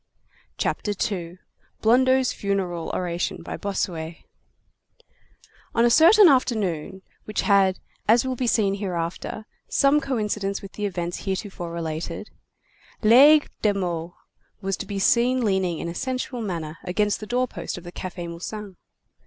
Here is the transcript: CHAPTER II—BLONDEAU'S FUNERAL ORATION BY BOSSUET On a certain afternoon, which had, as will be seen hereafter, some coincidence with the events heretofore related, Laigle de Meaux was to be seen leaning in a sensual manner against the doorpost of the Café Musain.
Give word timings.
CHAPTER 0.57 0.93
II—BLONDEAU'S 0.99 2.33
FUNERAL 2.33 2.89
ORATION 2.91 3.43
BY 3.43 3.57
BOSSUET 3.57 4.15
On 5.75 5.85
a 5.85 5.91
certain 5.91 6.27
afternoon, 6.27 7.03
which 7.25 7.41
had, 7.41 7.77
as 8.07 8.25
will 8.25 8.35
be 8.35 8.47
seen 8.47 8.73
hereafter, 8.73 9.45
some 9.69 9.99
coincidence 10.01 10.59
with 10.63 10.71
the 10.73 10.87
events 10.87 11.25
heretofore 11.25 11.71
related, 11.71 12.31
Laigle 13.03 13.49
de 13.61 13.75
Meaux 13.75 14.15
was 14.59 14.75
to 14.77 14.87
be 14.87 14.97
seen 14.97 15.45
leaning 15.45 15.77
in 15.77 15.87
a 15.87 15.93
sensual 15.93 16.41
manner 16.41 16.79
against 16.83 17.19
the 17.19 17.27
doorpost 17.27 17.77
of 17.77 17.83
the 17.83 17.91
Café 17.91 18.27
Musain. 18.27 18.77